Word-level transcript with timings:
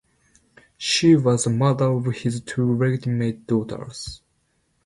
She 0.79 1.15
was 1.15 1.43
the 1.43 1.51
mother 1.51 1.85
of 1.85 2.07
his 2.07 2.41
two 2.41 2.75
legitimate 2.75 3.45
daughters. 3.45 4.23